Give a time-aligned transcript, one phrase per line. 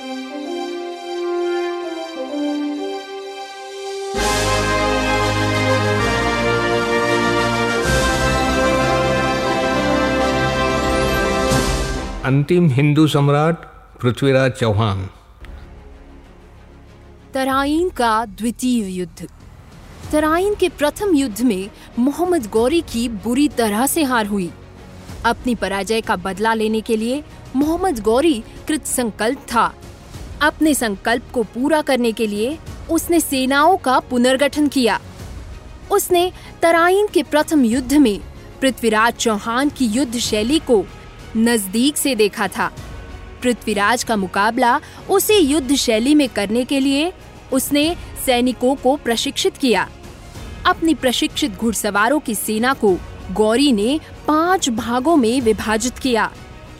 [0.00, 0.14] अंतिम
[12.68, 13.56] हिंदू सम्राट
[14.00, 15.10] पृथ्वीराज चौहान।
[17.34, 19.28] तराइन का द्वितीय युद्ध।
[20.12, 24.50] तराइन के प्रथम युद्ध में मोहम्मद गौरी की बुरी तरह से हार हुई।
[25.24, 27.24] अपनी पराजय का बदला लेने के लिए
[27.56, 29.74] मोहम्मद गौरी कृत संकल्प था।
[30.42, 32.58] अपने संकल्प को पूरा करने के लिए
[32.90, 35.00] उसने सेनाओं का पुनर्गठन किया।
[35.92, 36.30] उसने
[36.62, 38.18] तराइन के प्रथम युद्ध में
[38.60, 40.84] पृथ्वीराज चौहान की युद्ध शैली को
[41.36, 42.70] नज़दीक से देखा था।
[43.42, 44.78] पृथ्वीराज का मुकाबला
[45.10, 47.12] उसी युद्ध शैली में करने के लिए
[47.52, 47.94] उसने
[48.26, 49.88] सैनिकों को प्रशिक्षित किया।
[50.66, 52.96] अपनी प्रशिक्षित घुड़सवारों की सेना को
[53.32, 56.30] गौरी ने पाँच भागों में विभाजित किया।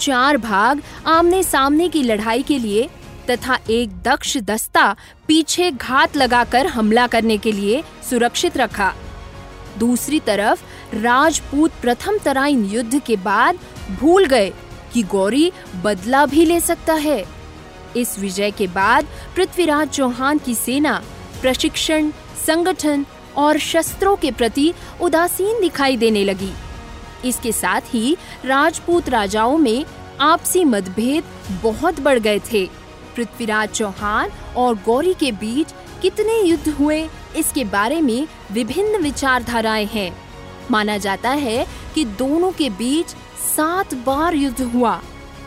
[0.01, 2.89] चार भाग आमने सामने की लड़ाई के लिए
[3.31, 4.97] तथा एक दक्ष दस्ता
[5.29, 8.95] पीछे घात लगाकर हमला करने के लिए सुरक्षित रखा।
[9.79, 10.63] दूसरी तरफ़,
[10.95, 13.59] राजपूत प्रथम तराइन युद्ध के बाद
[14.01, 14.53] भूल गए
[14.93, 17.25] कि गौरी बदला भी ले सकता है।
[17.97, 21.03] इस विजय के बाद पृथ्वीराज चौहान की सेना,
[21.41, 22.11] प्रशिक्षण,
[22.47, 26.53] संगठन और शस्त्रों के प्रति उदासीन दिखाई देने लगी।
[27.25, 29.85] इसके साथ ही राजपूत राजाओं में
[30.21, 31.25] आपसी मतभेद
[31.63, 32.80] बहुत बढ़ गए थे।
[33.21, 40.13] पृथ्वीराज चौहान और गौरी के बीच कितने युद्ध हुए, इसके बारे में विभिन्न विचारधाराएँ हैं।
[40.71, 43.07] माना जाता है कि दोनों के बीच
[43.47, 45.01] सात बार युद्ध हुआ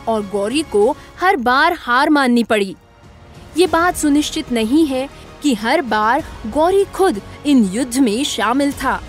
[0.08, 2.76] और गौरी को हर बार हार माननी पड़ी।
[3.58, 5.08] ये बात सुनिश्चित नहीं है
[5.44, 9.02] कि हर बार गौरी खुद इन युद्ध में शामिल था।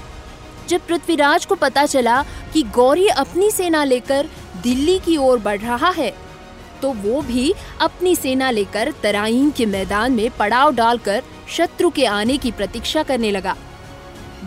[0.68, 4.28] जब पृथ्वीराज को पता चला कि गौरी अपनी सेना लेकर
[4.62, 6.12] दिल्ली की ओर बढ़ रहा है
[6.82, 12.36] तो वो भी अपनी सेना लेकर तराइन के मैदान में पड़ाव डालकर शत्रु के आने
[12.36, 13.56] की प्रतीक्षा करने लगा।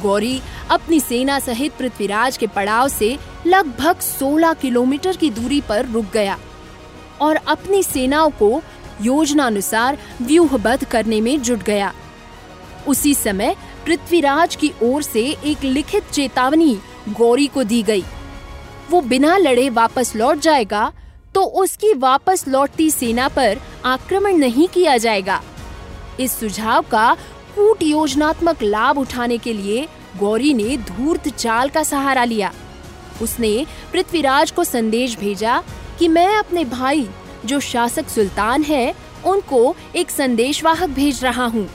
[0.02, 0.40] गौरी
[0.72, 3.18] अपनी सेना सहित पृथ्वीराज के पड़ाव से
[3.48, 6.38] लगभग 16 किलोमीटर की दूरी पर रुक गया
[7.22, 8.62] और अपनी सेनाओं को
[9.02, 11.94] योजनानुसार व्यूहबद्ध करने में जुट गया।
[12.88, 13.56] उसी समय
[13.86, 16.78] पृथ्वीराज की ओर से एक लिखित चेतावनी
[17.10, 18.04] गौरी को दी गई।
[18.90, 20.92] वो बिना लड़े वापस लौट जाएगा
[21.38, 25.42] तो उसकी वापस लौटती सेना पर आक्रमण नहीं किया जाएगा।
[26.20, 27.14] इस सुझाव का
[27.56, 29.88] कूट योजनात्मक लाभ उठाने के लिए
[30.20, 32.52] गौरी ने धूर्त चाल का सहारा लिया।
[33.22, 35.64] उसने पृथ्वीराज को संदेश भेजा
[36.00, 37.08] कि मैं अपने भाई,
[37.46, 38.94] जो शासक सुल्तान है,
[39.26, 41.70] उनको एक संदेशवाहक भेज रहा हूँ।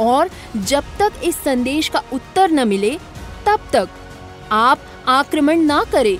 [0.00, 2.98] और जब तक इस संदेश का उत्तर न मिले,
[3.46, 3.88] तब तक
[4.52, 6.18] आप आक्रमण ना करें।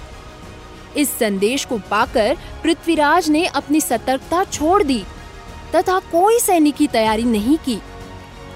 [0.97, 5.03] इस संदेश को पाकर पृथ्वीराज ने अपनी सतर्कता छोड़ दी,
[5.75, 7.79] तथा कोई सैनिक की तैयारी नहीं की।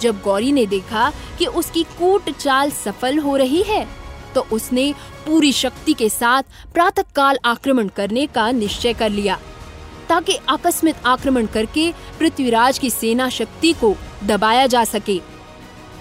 [0.01, 3.87] जब गौरी ने देखा कि उसकी कूट चाल सफल हो रही है
[4.35, 4.93] तो उसने
[5.27, 6.43] पूरी शक्ति के साथ
[6.75, 9.39] प्रातःकाल आक्रमण करने का निश्चय कर लिया,
[10.09, 13.95] ताकि आकस्मिक आक्रमण करके पृथ्वीराज की सेना शक्ति को
[14.25, 15.19] दबाया जा सके,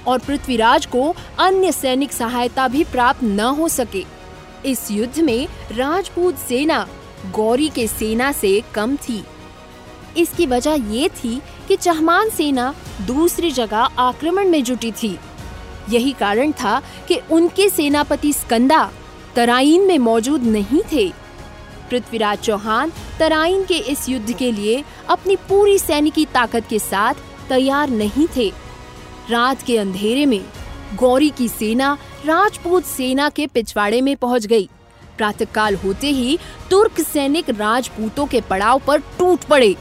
[0.08, 4.04] और पृथ्वीराज को अन्य सैनिक सहायता भी प्राप्त न हो सके।
[4.66, 6.88] इस युद्ध में राजपूत सेना
[7.32, 9.24] गौरी के सेना से कम थी।
[10.18, 12.74] इसकी वजह ये थी कि चहमान सेना
[13.08, 15.18] दूसरी जगह आक्रमण में जुटी थी।
[15.90, 18.92] यही कारण था कि उनके सेनापति स्कंदा
[19.36, 21.08] तराइन में मौजूद नहीं थे।
[21.90, 27.14] पृथ्वीराज चौहान तराइन के इस युद्ध के लिए अपनी पूरी सैनिकी ताकत के साथ
[27.50, 28.52] तैयार नहीं थे।
[29.30, 30.42] रात के अंधेरे में
[30.96, 31.98] गौरी की सेना
[32.28, 34.68] राजपूत सेना के पिछवाड़े में पहुँच गई।
[35.18, 36.38] प्रातःकाल होते ही
[36.72, 39.72] तुर्क सैनिक राजपूतों के पड़ाव पर टूट पड़े।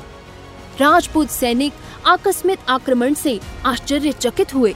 [0.81, 1.73] राजपूत सैनिक
[2.07, 4.75] आकस्मिक आक्रमण से आश्चर्यचकित हुए।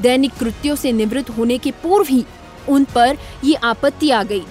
[0.00, 2.24] दैनिक कृत्यों से निवृत्त होने के पूर्व ही
[2.68, 4.42] उन पर ये आपत्ति आ गई।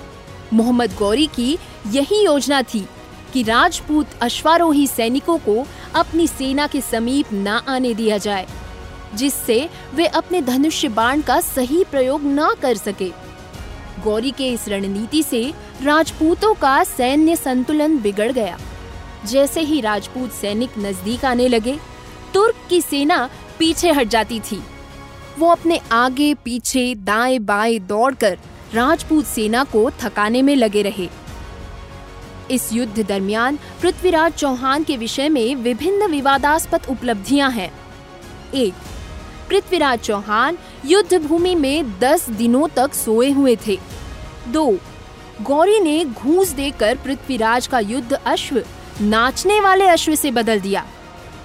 [0.54, 2.86] मोहम्मद गौरी की यही योजना थी
[3.34, 5.64] कि राजपूत अश्वारोही सैनिकों को
[5.96, 8.48] अपनी सेना के समीप न आने दिया जाए।
[9.16, 13.10] जिससे वे अपने धनुष्य बाण का सही प्रयोग न कर सके।
[14.04, 18.58] गौरी के इस रणनीति से राजपूतों का सैन्य संतुलन बिगड़ गया।
[19.26, 21.80] जैसे ही राजपूत सैनिक नज़दीक आने लगे,
[22.34, 24.64] तुर्क की सेना पीछे हट जाती थी।
[25.40, 28.38] वो अपने आगे, पीछे, दाएँ बाएँ दौड़कर
[28.74, 31.10] राजपूत सेना को थकाने में लगे रहे।
[32.52, 37.72] इस युद्ध दरमियान पृथ्वीराज चौहान के विषय में विभिन्न विवादास्पद उपलब्धियाँ हैं।
[38.54, 38.74] एक
[39.50, 43.78] पृथ्वीराज चौहान युद्ध भूमि में दस दिनों तक सोए हुए थे।
[44.54, 44.78] 2.
[45.42, 48.62] गौरी ने घूस देकर पृथ्वीराज का युद्ध अश्व,
[49.02, 50.86] नाचने वाले अश्व से बदल दिया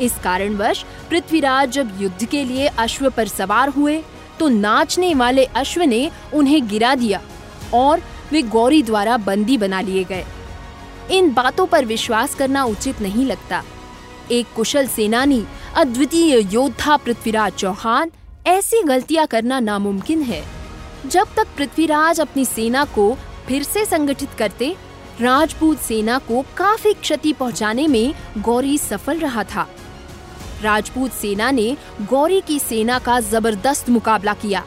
[0.01, 4.03] इस कारणवश पृथ्वीराज जब युद्ध के लिए अश्व पर सवार हुए
[4.39, 7.21] तो नाचने वाले अश्व ने उन्हें गिरा दिया
[7.75, 8.03] और
[8.33, 10.25] वे गौरी द्वारा बंदी बना लिए गए
[11.11, 13.63] इन बातों पर विश्वास करना उचित नहीं लगता
[14.31, 15.45] एक कुशल सेनानी
[15.77, 18.11] अद्वितीय योद्धा पृथ्वीराज चौहान
[18.47, 20.43] ऐसी गलतियाँ करना नामुमकिन है।
[21.07, 23.15] जब तक पृथ्वीराज अपनी सेना को
[23.47, 24.69] फिर से संगठित करते,
[25.21, 29.67] राजपूत सेना को काफ़ी क्षति पहुँचाने में गौरी सफल रहा था।
[30.63, 34.65] राजपूत सेना ने गौरी की सेना का ज़बरदस्त मुकाबला किया।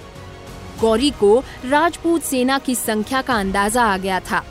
[0.82, 4.44] गौरी को राजपूत सेना की संख्या का अंदाज़ा आ गया था,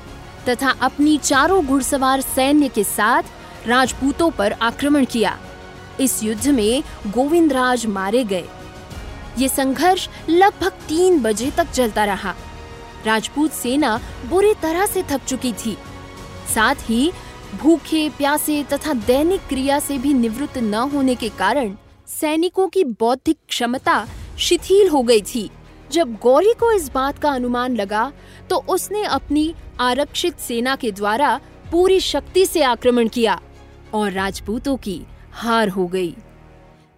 [0.48, 5.38] तथा अपनी चारों घुड़सवार सैन्य के साथ राजपूतों पर आक्रमण किया।
[6.00, 8.44] इस युद्ध में गोविंदराज मारे गए।
[9.38, 12.34] ये संघर्ष लगभग तीन बजे तक चलता रहा।
[13.06, 15.76] राजपूत सेना बुरी तरह से थक चुकी थी।
[16.54, 17.10] साथ ही
[17.54, 21.74] भूखे, प्यासे तथा दैनिक क्रिया से भी निवृत्त न होने के कारण
[22.10, 24.06] सैनिकों की बौद्धिक क्षमता
[24.38, 25.50] शिथिल हो गई थी।
[25.92, 28.12] जब गौरी को इस बात का अनुमान लगा
[28.50, 31.40] तो उसने अपनी आरक्षित सेना के द्वारा
[31.72, 33.40] पूरी शक्ति से आक्रमण किया
[33.94, 35.00] और राजपूतों की
[35.34, 36.14] हार हो गई।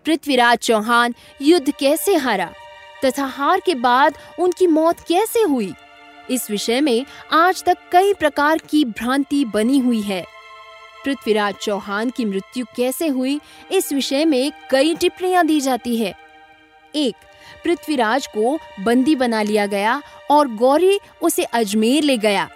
[0.07, 2.53] पृथ्वीराज चौहान युद्ध कैसे हारा
[3.05, 5.73] तथा हार के बाद उनकी मौत कैसे हुई?
[6.31, 10.25] इस विषय में आज तक कई प्रकार की भ्रांति बनी हुई है।
[11.05, 13.41] पृथ्वीराज चौहान की मृत्यु कैसे हुई
[13.73, 16.15] इस विषय में कई टिप्पणियाँ दी जाती है।
[16.95, 17.15] एक,
[17.65, 20.01] पृथ्वीराज को बंदी बना लिया गया
[20.31, 22.49] और गौरी उसे अजमेर ले गया,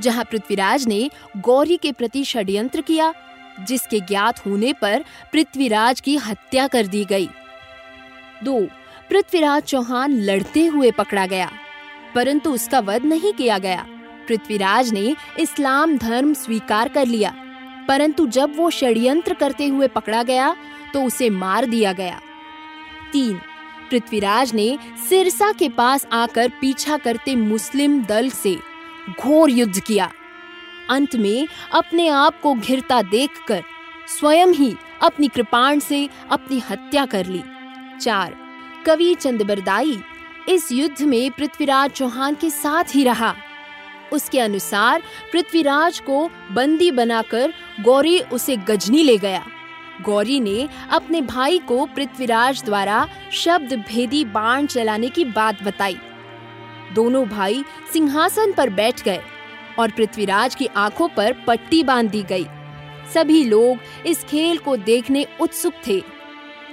[0.00, 1.08] जहाँ पृथ्वीराज ने
[1.38, 3.12] गौरी के प्रति षड्यंत्र किया
[3.60, 7.28] जिसके ज्ञात होने पर पृथ्वीराज की हत्या कर दी गई।
[8.42, 8.60] दो,
[9.10, 11.50] पृथ्वीराज चौहान लड़ते हुए पकड़ा गया,
[12.14, 13.86] परंतु उसका वध नहीं किया गया।
[14.28, 17.34] पृथ्वीराज ने इस्लाम धर्म स्वीकार कर लिया,
[17.88, 20.54] परंतु जब वो षड्यंत्र करते हुए पकड़ा गया
[20.92, 22.20] तो उसे मार दिया गया।
[23.12, 23.38] तीन,
[23.90, 24.76] पृथ्वीराज ने
[25.08, 28.54] सिरसा के पास आकर पीछा करते मुस्लिम दल से
[29.10, 30.10] घोर युद्ध किया।
[30.92, 33.62] अंत में अपने आप को घिरता देखकर
[34.08, 37.42] स्वयं ही अपनी कृपाण से अपनी हत्या कर ली।
[38.00, 38.34] चार,
[38.86, 39.98] कवि चंदबरदाई
[40.48, 43.34] इस युद्ध में पृथ्वीराज चौहान के साथ ही रहा।
[44.12, 45.02] उसके अनुसार
[45.32, 49.44] पृथ्वीराज को बंदी बनाकर गौरी उसे गजनी ले गया।
[50.02, 55.98] गौरी ने अपने भाई को पृथ्वीराज द्वारा शब्द भेदी बाण चलाने की बात बताई।
[56.92, 59.20] दोनों भाई सिंहासन पर बैठ गए।
[59.78, 62.46] और पृथ्वीराज की आँखों पर पट्टी बाँध दी गई।
[63.14, 66.02] सभी लोग इस खेल को देखने उत्सुक थे।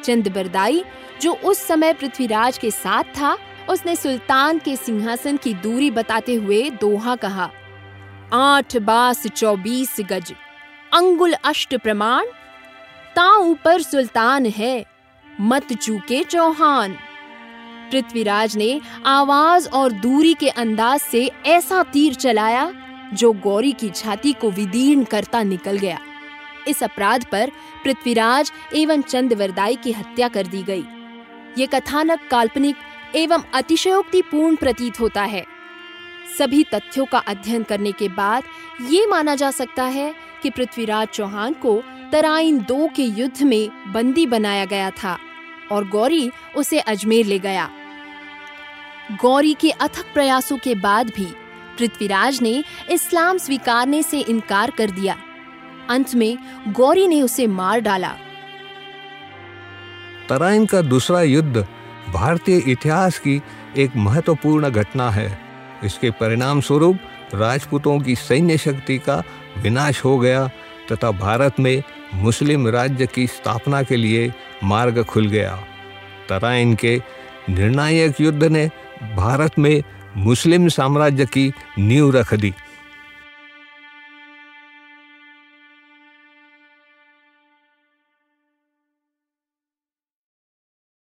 [0.03, 0.83] चंद बरदाई,
[1.21, 3.37] जो उस समय पृथ्वीराज के साथ था,
[3.69, 7.49] उसने सुल्तान के सिंहासन की दूरी बताते हुए दोहा कहा,
[8.33, 10.33] आठ बास चौबीस गज,
[10.93, 12.25] अंगुल अष्ट प्रमाण
[13.17, 14.85] ऊपर सुल्तान है,
[15.41, 16.93] मत चूके चौहान।
[17.91, 22.71] पृथ्वीराज ने आवाज़ और दूरी के अंदाज से ऐसा तीर चलाया
[23.13, 25.99] जो गौरी की छाती को विदीर्ण करता निकल गया।
[26.67, 27.51] इस अपराध पर
[27.83, 30.83] पृथ्वीराज एवं चंदवरदाई की हत्या कर दी गई।
[31.57, 32.75] ये कथानक काल्पनिक
[33.15, 35.45] एवं अतिशयोक्तिपूर्ण प्रतीत होता है।
[36.37, 38.43] सभी तथ्यों का अध्ययन करने के बाद
[38.89, 40.13] ये माना जा सकता है
[40.43, 45.17] कि पृथ्वीराज चौहान को तराइन दो के युद्ध में बंदी बनाया गया था
[45.71, 47.69] और गौरी उसे अजमेर ले गया।
[49.21, 51.27] गौरी के अथक प्रयासों के बाद भी
[51.79, 55.15] पृथ्वीराज ने इस्लाम स्वीकारने से इनकार कर दिया।
[55.89, 58.13] अंत में गौरी ने उसे मार डाला।
[60.29, 61.67] तराइन का दूसरा युद्ध
[62.13, 63.41] भारतीय इतिहास की
[63.77, 65.39] एक महत्वपूर्ण घटना है।
[65.83, 66.99] इसके परिणाम स्वरूप
[67.35, 69.23] राजपूतों की सैन्य शक्ति का
[69.57, 70.47] विनाश हो गया
[70.91, 71.83] तथा भारत में
[72.13, 74.33] मुस्लिम राज्य की स्थापना के लिए
[74.63, 75.55] मार्ग खुल गया।
[76.29, 77.01] तराइन के
[77.49, 78.65] निर्णायक युद्ध ने
[79.15, 79.83] भारत में
[80.19, 82.53] मुस्लिम साम्राज्य की नींव रख दी।